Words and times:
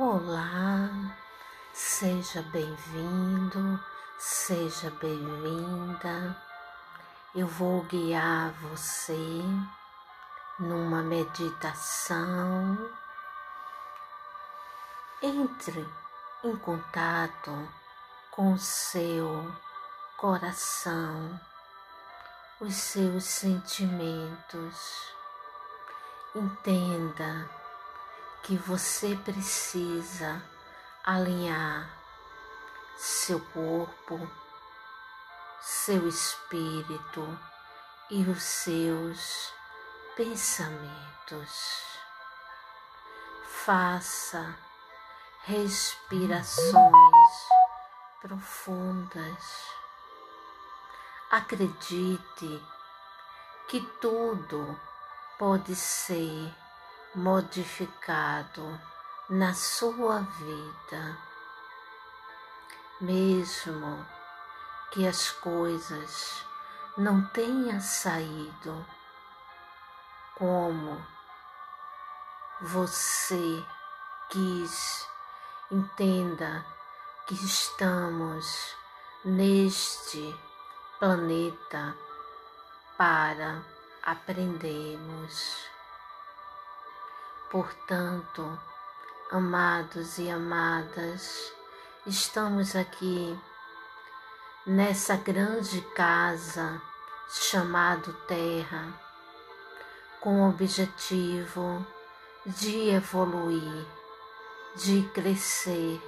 Olá, 0.00 0.88
seja 1.72 2.40
bem-vindo, 2.52 3.80
seja 4.16 4.92
bem-vinda. 4.92 6.40
Eu 7.34 7.48
vou 7.48 7.82
guiar 7.82 8.52
você 8.52 9.42
numa 10.56 11.02
meditação. 11.02 12.78
Entre 15.20 15.84
em 16.44 16.54
contato 16.58 17.68
com 18.30 18.52
o 18.52 18.58
seu 18.58 19.52
coração, 20.16 21.40
os 22.60 22.72
seus 22.72 23.24
sentimentos. 23.24 25.12
Entenda 26.36 27.57
que 28.48 28.56
você 28.56 29.14
precisa 29.14 30.42
alinhar 31.04 31.86
seu 32.96 33.38
corpo, 33.52 34.26
seu 35.60 36.08
espírito 36.08 37.38
e 38.08 38.22
os 38.22 38.42
seus 38.42 39.52
pensamentos. 40.16 41.82
Faça 43.66 44.56
respirações 45.44 46.72
profundas. 48.22 49.44
Acredite 51.30 52.66
que 53.68 53.82
tudo 54.00 54.80
pode 55.38 55.76
ser 55.76 56.50
modificado 57.18 58.80
na 59.28 59.52
sua 59.52 60.20
vida, 60.20 61.18
mesmo 63.00 64.06
que 64.92 65.06
as 65.06 65.32
coisas 65.32 66.44
não 66.96 67.26
tenham 67.26 67.80
saído 67.80 68.86
como 70.36 71.04
você 72.60 73.64
quis, 74.30 75.04
entenda 75.72 76.64
que 77.26 77.34
estamos 77.34 78.76
neste 79.24 80.34
planeta 81.00 81.96
para 82.96 83.60
aprendermos. 84.04 85.77
Portanto, 87.50 88.60
amados 89.30 90.18
e 90.18 90.28
amadas, 90.28 91.50
estamos 92.06 92.76
aqui 92.76 93.34
nessa 94.66 95.16
grande 95.16 95.80
casa 95.94 96.78
chamado 97.30 98.12
Terra, 98.26 98.92
com 100.20 100.42
o 100.42 100.50
objetivo 100.50 101.86
de 102.44 102.90
evoluir, 102.90 103.86
de 104.76 105.08
crescer, 105.14 106.02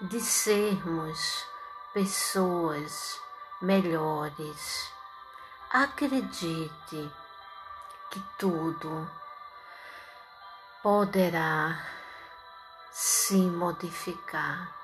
de 0.00 0.20
sermos 0.22 1.44
pessoas 1.92 3.20
melhores. 3.60 4.90
Acredite 5.70 7.12
que 8.10 8.22
tudo 8.38 9.20
poderá 10.82 11.78
se 12.90 13.36
modificar. 13.36 14.74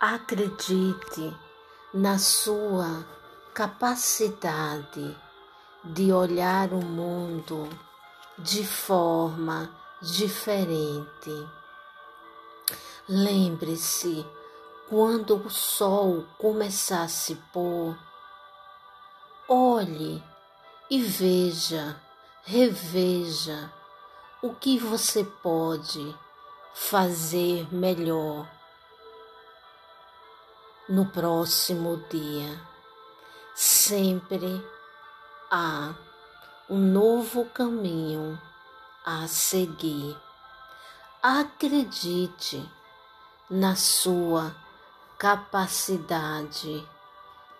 Acredite 0.00 1.36
na 1.94 2.18
sua 2.18 3.06
capacidade 3.54 5.16
de 5.84 6.12
olhar 6.12 6.72
o 6.72 6.82
mundo 6.84 7.68
de 8.36 8.66
forma 8.66 9.70
diferente. 10.00 11.48
Lembre-se, 13.08 14.26
quando 14.88 15.36
o 15.36 15.50
sol 15.50 16.26
começar 16.38 17.04
a 17.04 17.08
se 17.08 17.36
pôr, 17.52 17.96
olhe 19.48 20.20
e 20.90 21.00
veja, 21.00 21.96
reveja 22.42 23.70
o 24.42 24.52
que 24.52 24.76
você 24.76 25.22
pode 25.22 26.16
fazer 26.74 27.72
melhor 27.72 28.50
no 30.88 31.06
próximo 31.06 31.98
dia. 32.10 32.60
Sempre 33.54 34.60
há 35.48 35.94
um 36.68 36.76
novo 36.76 37.44
caminho 37.50 38.36
a 39.06 39.28
seguir. 39.28 40.16
Acredite 41.22 42.68
na 43.48 43.76
sua 43.76 44.56
capacidade 45.16 46.84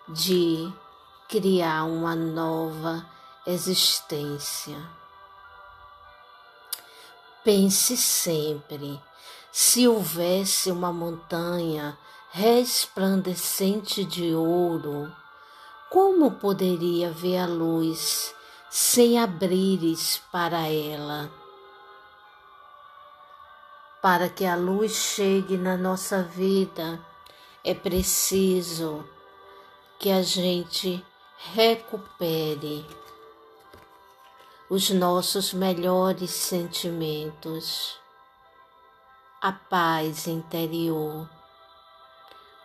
de 0.09 0.69
criar 1.29 1.85
uma 1.85 2.13
nova 2.13 3.05
existência. 3.47 5.02
Pense 7.43 7.97
sempre: 7.97 9.01
se 9.51 9.85
houvesse 9.85 10.71
uma 10.71 10.93
montanha 10.93 11.97
resplandecente 12.31 14.05
de 14.05 14.33
ouro, 14.33 15.11
como 15.89 16.31
poderia 16.31 17.11
ver 17.11 17.39
a 17.39 17.45
luz 17.45 18.33
sem 18.69 19.19
abrires 19.19 20.21
para 20.31 20.67
ela? 20.69 21.29
Para 24.01 24.29
que 24.29 24.45
a 24.45 24.55
luz 24.55 24.93
chegue 24.93 25.57
na 25.57 25.75
nossa 25.75 26.23
vida, 26.23 26.99
é 27.63 27.73
preciso 27.73 29.03
que 29.99 30.09
a 30.09 30.21
gente 30.21 31.05
recupere 31.53 32.85
os 34.69 34.89
nossos 34.89 35.53
melhores 35.53 36.31
sentimentos, 36.31 37.99
a 39.41 39.51
paz 39.51 40.25
interior, 40.25 41.29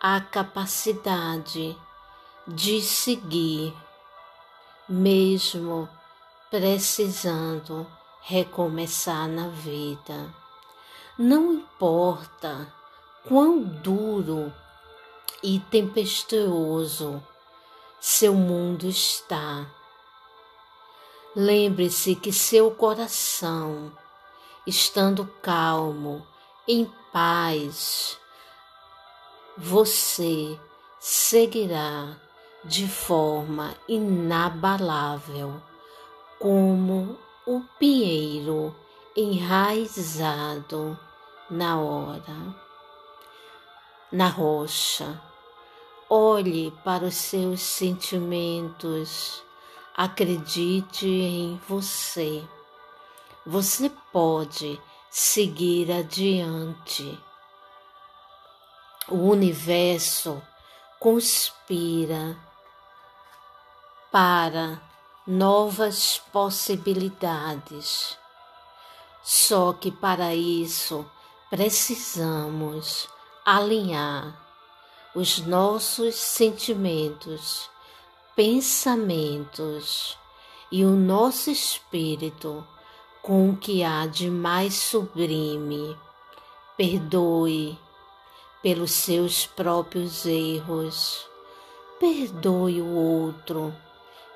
a 0.01 0.21
capacidade 0.21 1.77
de 2.47 2.81
seguir, 2.81 3.73
mesmo 4.87 5.89
precisando 6.49 7.85
recomeçar 8.21 9.27
na 9.27 9.49
vida. 9.49 10.33
Não 11.17 11.53
importa 11.53 12.73
quão 13.27 13.61
duro 13.61 14.53
e 15.43 15.59
tempestuoso 15.59 17.21
seu 17.99 18.33
mundo 18.33 18.87
está 18.87 19.67
Lembre-se 21.41 22.15
que 22.15 22.33
seu 22.33 22.69
coração, 22.69 23.93
estando 24.67 25.25
calmo, 25.41 26.27
em 26.67 26.83
paz, 27.13 28.19
você 29.57 30.59
seguirá 30.99 32.17
de 32.65 32.85
forma 32.89 33.73
inabalável, 33.87 35.63
como 36.37 37.17
o 37.47 37.61
pinheiro 37.79 38.75
enraizado 39.15 40.99
na 41.49 41.79
hora, 41.79 42.53
na 44.11 44.27
rocha. 44.27 45.21
Olhe 46.09 46.71
para 46.83 47.05
os 47.05 47.15
seus 47.15 47.61
sentimentos 47.61 49.47
Acredite 50.01 51.05
em 51.05 51.59
você. 51.67 52.47
Você 53.45 53.91
pode 54.13 54.81
seguir 55.09 55.91
adiante. 55.91 57.21
O 59.09 59.29
universo 59.29 60.41
conspira 61.01 62.37
para 64.09 64.81
novas 65.27 66.17
possibilidades. 66.31 68.17
Só 69.21 69.73
que 69.73 69.91
para 69.91 70.33
isso 70.33 71.05
precisamos 71.49 73.09
alinhar 73.45 74.33
os 75.13 75.39
nossos 75.39 76.15
sentimentos 76.15 77.69
pensamentos 78.39 80.17
e 80.71 80.85
o 80.85 80.91
nosso 80.91 81.51
espírito 81.51 82.65
com 83.21 83.49
o 83.49 83.57
que 83.57 83.83
há 83.83 84.05
de 84.05 84.29
mais 84.29 84.75
sublime. 84.75 85.93
Perdoe 86.77 87.77
pelos 88.63 88.91
seus 88.91 89.45
próprios 89.45 90.25
erros. 90.25 91.27
Perdoe 91.99 92.81
o 92.81 92.95
outro 92.95 93.75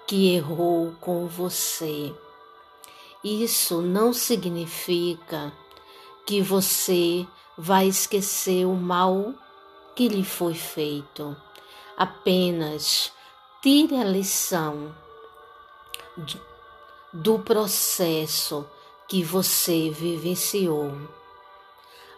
que 0.05 0.35
errou 0.35 0.93
com 0.99 1.25
você. 1.25 2.13
Isso 3.23 3.81
não 3.81 4.11
significa 4.11 5.53
que 6.25 6.41
você 6.41 7.25
vai 7.57 7.87
esquecer 7.87 8.65
o 8.65 8.73
mal 8.73 9.33
que 9.95 10.09
lhe 10.09 10.25
foi 10.25 10.55
feito. 10.55 11.37
Apenas 11.95 13.13
tire 13.63 13.95
a 13.95 14.03
lição 14.03 14.93
do 17.13 17.39
processo 17.39 18.67
que 19.07 19.23
você 19.23 19.89
vivenciou. 19.89 20.91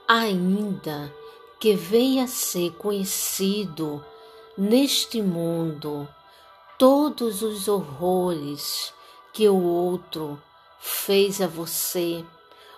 Ainda 0.07 1.13
que 1.59 1.75
venha 1.75 2.23
a 2.23 2.27
ser 2.27 2.71
conhecido 2.71 4.03
neste 4.57 5.21
mundo 5.21 6.07
todos 6.79 7.43
os 7.43 7.67
horrores 7.67 8.91
que 9.31 9.47
o 9.47 9.61
outro 9.61 10.41
fez 10.79 11.39
a 11.41 11.47
você, 11.47 12.25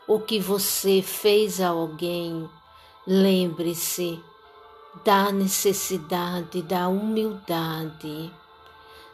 o 0.06 0.20
que 0.20 0.42
você 0.42 1.02
fez 1.02 1.62
a 1.62 1.70
alguém, 1.70 2.50
lembre-se 3.08 4.22
da 5.06 5.32
necessidade 5.32 6.62
da 6.64 6.90
humildade, 6.90 8.30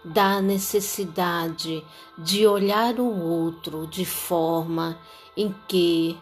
da 0.03 0.41
necessidade 0.41 1.85
de 2.17 2.45
olhar 2.45 2.99
o 2.99 3.21
outro 3.21 3.87
de 3.87 4.05
forma 4.05 4.97
em 5.35 5.53
que 5.67 6.19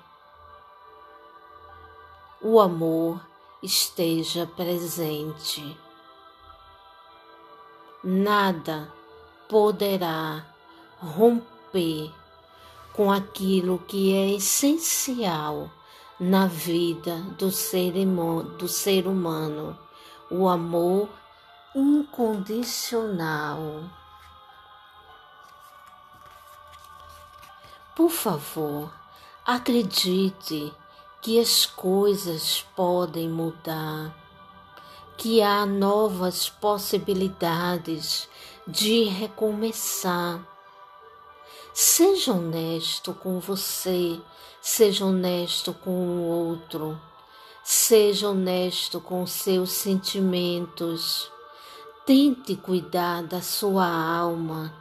o 2.42 2.60
amor 2.60 3.20
esteja 3.62 4.48
presente. 4.48 5.78
Nada 8.04 8.92
poderá 9.48 10.46
romper 10.98 12.12
com 12.94 13.12
aquilo 13.12 13.80
que 13.80 14.14
é 14.14 14.36
essencial 14.36 15.70
na 16.20 16.46
vida 16.46 17.16
do 17.38 17.52
ser, 17.52 17.94
do 18.58 18.68
ser 18.68 19.08
humano, 19.08 19.78
o 20.30 20.48
amor 20.48 21.10
incondicional. 21.74 23.90
Por 27.96 28.10
favor, 28.10 28.92
acredite 29.46 30.74
que 31.22 31.40
as 31.40 31.66
coisas 31.66 32.66
podem 32.76 33.30
mudar, 33.30 34.14
que 35.16 35.42
há 35.42 35.66
novas 35.66 36.50
possibilidades 36.50 38.28
de 38.68 39.06
recomeçar. 39.06 40.46
Seja 41.74 42.34
honesto 42.34 43.14
com 43.14 43.40
você, 43.40 44.20
seja 44.62 45.06
honesto 45.06 45.74
com 45.74 45.92
o 45.92 46.24
outro, 46.24 47.00
seja 47.64 48.30
honesto 48.30 49.00
com 49.00 49.26
seus 49.26 49.72
sentimentos. 49.72 51.31
Tente 52.14 52.58
cuidar 52.58 53.24
da 53.24 53.42
sua 53.42 53.88
alma, 53.88 54.74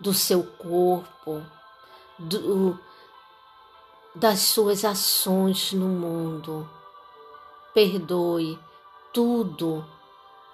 do 0.00 0.14
seu 0.14 0.42
corpo, 0.42 1.44
do, 2.18 2.80
das 4.14 4.40
suas 4.40 4.82
ações 4.82 5.74
no 5.74 5.86
mundo. 5.86 6.66
Perdoe 7.74 8.58
tudo 9.12 9.84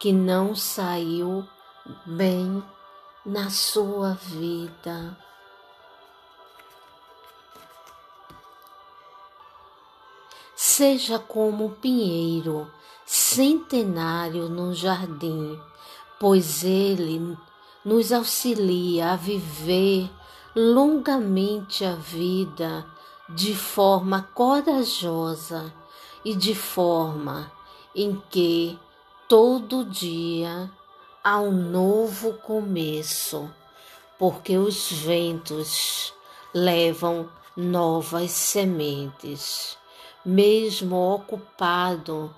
que 0.00 0.12
não 0.12 0.56
saiu 0.56 1.46
bem 2.04 2.60
na 3.24 3.48
sua 3.48 4.14
vida. 4.14 5.16
Seja 10.56 11.20
como 11.20 11.66
o 11.66 11.76
pinheiro 11.76 12.68
centenário 13.06 14.48
no 14.48 14.74
jardim, 14.74 15.60
pois 16.22 16.62
ele 16.62 17.36
nos 17.84 18.12
auxilia 18.12 19.10
a 19.10 19.16
viver 19.16 20.08
longamente 20.54 21.84
a 21.84 21.96
vida 21.96 22.86
de 23.28 23.56
forma 23.56 24.22
corajosa 24.32 25.74
e 26.24 26.36
de 26.36 26.54
forma 26.54 27.50
em 27.92 28.22
que 28.30 28.78
todo 29.28 29.84
dia 29.84 30.70
há 31.24 31.40
um 31.40 31.50
novo 31.50 32.34
começo, 32.34 33.50
porque 34.16 34.56
os 34.56 34.92
ventos 34.92 36.14
levam 36.54 37.28
novas 37.56 38.30
sementes. 38.30 39.76
Mesmo 40.24 41.14
ocupado 41.14 42.32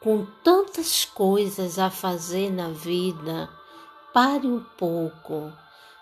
com 0.00 0.26
tantas 0.42 1.04
coisas 1.04 1.78
a 1.78 1.90
fazer 1.90 2.50
na 2.50 2.68
vida, 2.68 3.48
pare 4.12 4.46
um 4.46 4.60
pouco, 4.78 5.52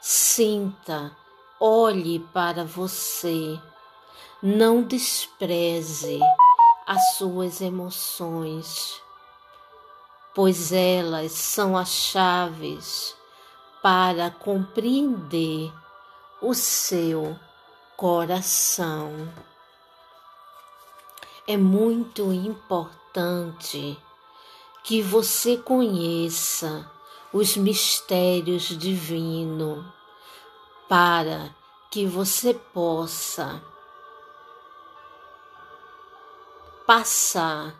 sinta, 0.00 1.10
olhe 1.60 2.20
para 2.32 2.64
você 2.64 3.58
não 4.42 4.82
despreze 4.82 6.20
as 6.86 7.16
suas 7.16 7.60
emoções, 7.60 9.02
pois 10.32 10.70
elas 10.72 11.32
são 11.32 11.76
as 11.76 11.88
chaves 11.88 13.16
para 13.82 14.30
compreender 14.30 15.72
o 16.40 16.54
seu 16.54 17.36
coração. 17.96 19.28
É 21.50 21.56
muito 21.56 22.30
importante 22.30 23.98
que 24.84 25.00
você 25.00 25.56
conheça 25.56 26.92
os 27.32 27.56
mistérios 27.56 28.64
divinos 28.64 29.82
para 30.86 31.48
que 31.90 32.04
você 32.04 32.52
possa 32.52 33.62
passar 36.86 37.74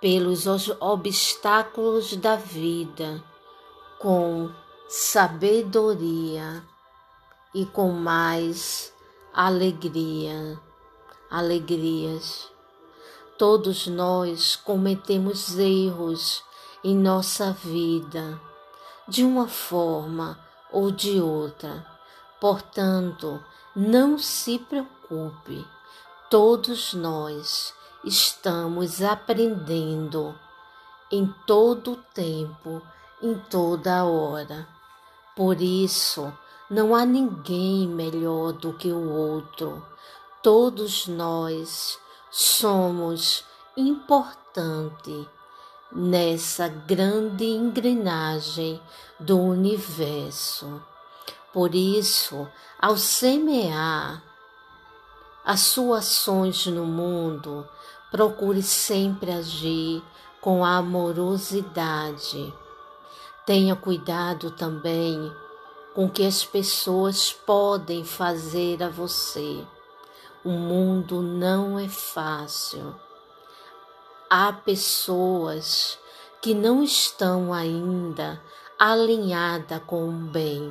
pelos 0.00 0.48
obstáculos 0.80 2.16
da 2.16 2.34
vida 2.34 3.22
com 4.00 4.50
sabedoria 4.88 6.64
e 7.54 7.64
com 7.64 7.92
mais 7.92 8.92
alegria, 9.32 10.60
alegrias. 11.30 12.52
Todos 13.36 13.88
nós 13.88 14.54
cometemos 14.54 15.58
erros 15.58 16.44
em 16.84 16.96
nossa 16.96 17.50
vida, 17.50 18.40
de 19.08 19.24
uma 19.24 19.48
forma 19.48 20.38
ou 20.70 20.92
de 20.92 21.20
outra. 21.20 21.84
Portanto, 22.40 23.42
não 23.74 24.18
se 24.18 24.60
preocupe, 24.60 25.66
todos 26.30 26.94
nós 26.94 27.74
estamos 28.04 29.02
aprendendo 29.02 30.38
em 31.10 31.26
todo 31.44 31.94
o 31.94 31.96
tempo, 31.96 32.80
em 33.20 33.34
toda 33.50 34.04
hora. 34.04 34.68
Por 35.34 35.60
isso, 35.60 36.32
não 36.70 36.94
há 36.94 37.04
ninguém 37.04 37.88
melhor 37.88 38.52
do 38.52 38.72
que 38.72 38.92
o 38.92 39.10
outro. 39.10 39.84
Todos 40.40 41.08
nós 41.08 41.98
somos 42.36 43.44
importantes 43.76 45.26
nessa 45.92 46.68
grande 46.68 47.44
engrenagem 47.44 48.80
do 49.20 49.38
universo. 49.38 50.82
Por 51.52 51.74
isso, 51.74 52.48
ao 52.80 52.96
semear 52.96 54.22
as 55.44 55.60
suas 55.60 56.06
ações 56.06 56.66
no 56.66 56.84
mundo, 56.84 57.68
Procure 58.14 58.62
sempre 58.62 59.32
agir 59.32 60.00
com 60.40 60.64
amorosidade. 60.64 62.54
Tenha 63.44 63.74
cuidado 63.74 64.52
também 64.52 65.32
com 65.92 66.04
o 66.04 66.08
que 66.08 66.24
as 66.24 66.44
pessoas 66.44 67.32
podem 67.32 68.04
fazer 68.04 68.84
a 68.84 68.88
você. 68.88 69.66
O 70.44 70.50
mundo 70.50 71.22
não 71.22 71.78
é 71.78 71.88
fácil. 71.88 72.94
Há 74.28 74.52
pessoas 74.52 75.98
que 76.42 76.52
não 76.52 76.82
estão 76.82 77.50
ainda 77.50 78.42
alinhadas 78.78 79.82
com 79.86 80.06
o 80.06 80.12
bem. 80.12 80.70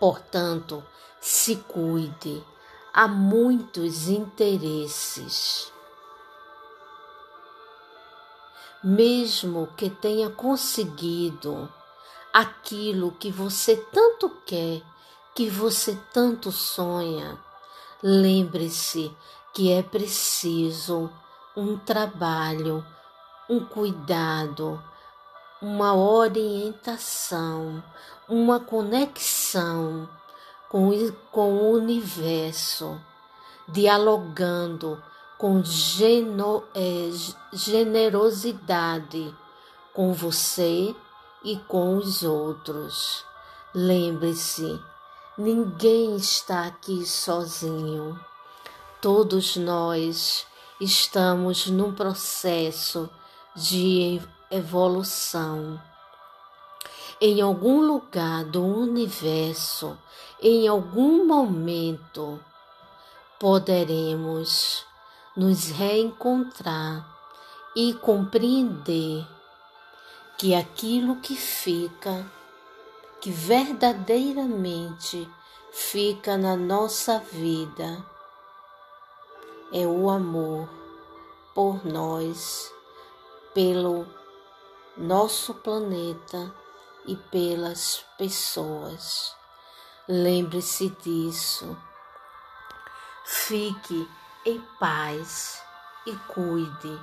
Portanto, 0.00 0.82
se 1.20 1.54
cuide, 1.54 2.44
há 2.92 3.06
muitos 3.06 4.08
interesses. 4.08 5.72
Mesmo 8.82 9.68
que 9.76 9.88
tenha 9.88 10.30
conseguido 10.30 11.72
aquilo 12.32 13.12
que 13.12 13.30
você 13.30 13.76
tanto 13.76 14.28
quer, 14.44 14.82
que 15.32 15.48
você 15.48 15.96
tanto 16.12 16.50
sonha, 16.50 17.38
lembre-se 18.02 19.14
que 19.52 19.72
é 19.72 19.82
preciso 19.82 21.10
um 21.56 21.78
trabalho, 21.78 22.84
um 23.48 23.64
cuidado, 23.64 24.82
uma 25.62 25.94
orientação, 25.94 27.82
uma 28.28 28.58
conexão 28.60 30.08
com, 30.68 30.90
com 31.30 31.52
o 31.52 31.70
universo, 31.70 33.00
dialogando 33.68 35.02
com 35.38 35.62
geno, 35.62 36.64
é, 36.74 37.10
generosidade 37.52 39.34
com 39.92 40.12
você 40.12 40.94
e 41.44 41.56
com 41.56 41.96
os 41.96 42.22
outros. 42.22 43.24
Lembre-se, 43.74 44.80
ninguém 45.36 46.16
está 46.16 46.66
aqui 46.66 47.04
sozinho. 47.04 48.18
Todos 49.00 49.56
nós 49.56 50.46
estamos 50.80 51.66
num 51.66 51.92
processo 51.92 53.08
de 53.54 54.20
evolução. 54.50 55.80
Em 57.20 57.40
algum 57.40 57.80
lugar 57.80 58.44
do 58.44 58.64
universo, 58.64 59.96
em 60.40 60.68
algum 60.68 61.26
momento, 61.26 62.40
poderemos 63.38 64.84
nos 65.36 65.70
reencontrar 65.70 67.08
e 67.74 67.94
compreender 67.94 69.26
que 70.38 70.54
aquilo 70.54 71.16
que 71.16 71.34
fica, 71.34 72.26
que 73.24 73.30
verdadeiramente 73.30 75.26
fica 75.72 76.36
na 76.36 76.54
nossa 76.54 77.18
vida, 77.20 78.04
é 79.72 79.86
o 79.86 80.10
amor 80.10 80.68
por 81.54 81.86
nós, 81.86 82.70
pelo 83.54 84.06
nosso 84.94 85.54
planeta 85.54 86.54
e 87.06 87.16
pelas 87.16 88.04
pessoas. 88.18 89.34
Lembre-se 90.06 90.90
disso. 90.90 91.74
Fique 93.24 94.06
em 94.44 94.60
paz 94.78 95.62
e 96.06 96.14
cuide 96.34 97.00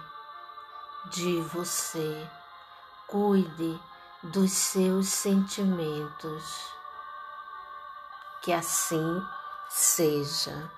de 1.10 1.42
você. 1.42 2.30
Cuide 3.08 3.82
dos 4.24 4.52
seus 4.52 5.08
sentimentos. 5.08 6.72
Que 8.42 8.54
assim 8.54 9.22
seja. 9.70 10.72